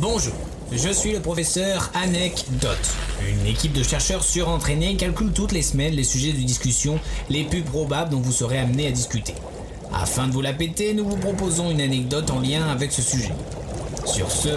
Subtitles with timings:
[0.00, 0.32] Bonjour,
[0.72, 2.96] je suis le professeur Anecdote.
[3.28, 7.60] Une équipe de chercheurs surentraînés calcule toutes les semaines les sujets de discussion les plus
[7.60, 9.34] probables dont vous serez amené à discuter.
[9.92, 13.32] Afin de vous la péter, nous vous proposons une anecdote en lien avec ce sujet.
[14.06, 14.48] Sur ce,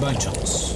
[0.00, 0.74] bonne chance.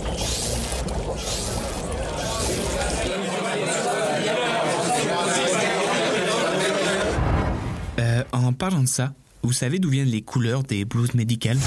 [7.98, 11.59] Euh, en parlant de ça, vous savez d'où viennent les couleurs des blouses médicales?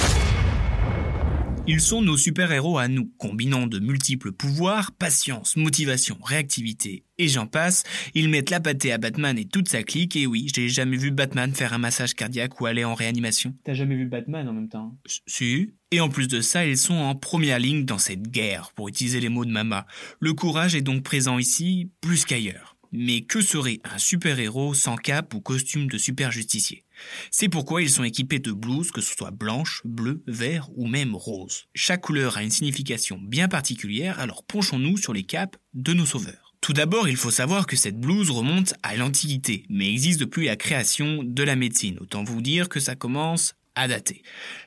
[1.70, 7.46] Ils sont nos super-héros à nous, combinant de multiples pouvoirs, patience, motivation, réactivité, et j'en
[7.46, 7.84] passe.
[8.16, 11.12] Ils mettent la pâtée à Batman et toute sa clique, et oui, j'ai jamais vu
[11.12, 13.54] Batman faire un massage cardiaque ou aller en réanimation.
[13.66, 14.98] T'as jamais vu Batman en même temps?
[15.26, 15.74] Si.
[15.92, 19.20] Et en plus de ça, ils sont en première ligne dans cette guerre, pour utiliser
[19.20, 19.88] les mots de Mama.
[20.22, 22.77] Le courage est donc présent ici, plus qu'ailleurs.
[23.00, 26.84] Mais que serait un super-héros sans cape ou costume de super-justicier?
[27.30, 31.14] C'est pourquoi ils sont équipés de blouses, que ce soit blanche, bleue, vert ou même
[31.14, 31.66] rose.
[31.76, 36.56] Chaque couleur a une signification bien particulière, alors penchons-nous sur les capes de nos sauveurs.
[36.60, 40.56] Tout d'abord, il faut savoir que cette blouse remonte à l'Antiquité, mais existe depuis la
[40.56, 42.00] création de la médecine.
[42.02, 43.88] Autant vous dire que ça commence à.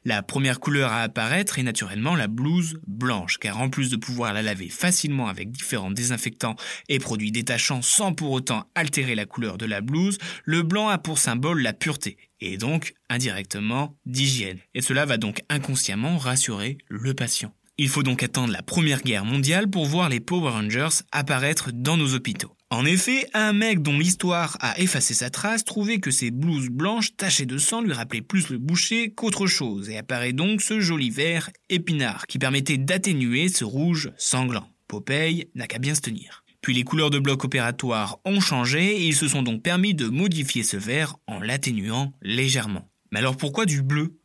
[0.04, 4.32] La première couleur à apparaître est naturellement la blouse blanche, car en plus de pouvoir
[4.32, 6.56] la laver facilement avec différents désinfectants
[6.88, 10.98] et produits détachants sans pour autant altérer la couleur de la blouse, le blanc a
[10.98, 14.58] pour symbole la pureté, et donc indirectement d'hygiène.
[14.74, 17.52] Et cela va donc inconsciemment rassurer le patient.
[17.78, 21.96] Il faut donc attendre la Première Guerre mondiale pour voir les Power Rangers apparaître dans
[21.96, 22.54] nos hôpitaux.
[22.72, 27.16] En effet, un mec dont l'histoire a effacé sa trace trouvait que ses blouses blanches
[27.16, 31.10] tachées de sang lui rappelaient plus le boucher qu'autre chose, et apparaît donc ce joli
[31.10, 34.68] vert épinard qui permettait d'atténuer ce rouge sanglant.
[34.86, 36.44] Popeye n'a qu'à bien se tenir.
[36.62, 40.06] Puis les couleurs de bloc opératoire ont changé et ils se sont donc permis de
[40.06, 42.88] modifier ce vert en l'atténuant légèrement.
[43.10, 44.16] Mais alors pourquoi du bleu?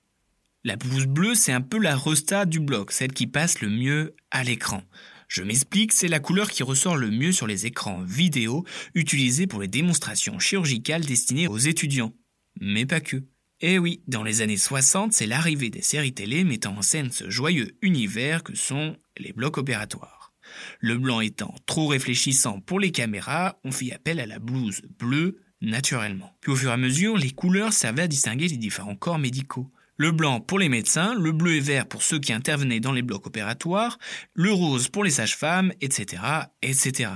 [0.64, 4.16] La blouse bleue, c'est un peu la resta du bloc, celle qui passe le mieux
[4.30, 4.84] à l'écran.
[5.28, 9.62] Je m'explique, c'est la couleur qui ressort le mieux sur les écrans vidéo utilisés pour
[9.62, 12.14] les démonstrations chirurgicales destinées aux étudiants.
[12.60, 13.24] Mais pas que.
[13.62, 17.30] Eh oui, dans les années 60, c'est l'arrivée des séries télé mettant en scène ce
[17.30, 20.34] joyeux univers que sont les blocs opératoires.
[20.80, 25.40] Le blanc étant trop réfléchissant pour les caméras, on fit appel à la blouse bleue
[25.62, 26.36] naturellement.
[26.42, 29.72] Puis au fur et à mesure, les couleurs servaient à distinguer les différents corps médicaux.
[29.98, 33.02] Le blanc pour les médecins, le bleu et vert pour ceux qui intervenaient dans les
[33.02, 33.98] blocs opératoires,
[34.34, 36.22] le rose pour les sages-femmes, etc.,
[36.62, 37.12] etc.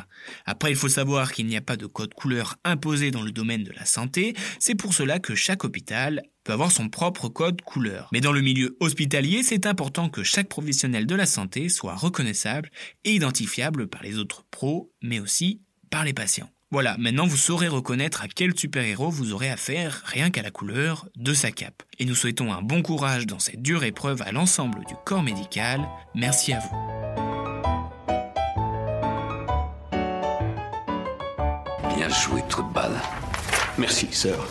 [0.46, 3.64] Après, il faut savoir qu'il n'y a pas de code couleur imposé dans le domaine
[3.64, 8.08] de la santé, c'est pour cela que chaque hôpital peut avoir son propre code couleur.
[8.14, 12.72] Mais dans le milieu hospitalier, c'est important que chaque professionnel de la santé soit reconnaissable
[13.04, 16.50] et identifiable par les autres pros, mais aussi par les patients.
[16.72, 21.08] Voilà, maintenant vous saurez reconnaître à quel super-héros vous aurez affaire rien qu'à la couleur
[21.16, 21.82] de sa cape.
[21.98, 25.82] Et nous souhaitons un bon courage dans cette dure épreuve à l'ensemble du corps médical.
[26.14, 26.76] Merci à vous.
[31.96, 32.64] Bien joué, trou.
[33.80, 34.48] Merci, sœur.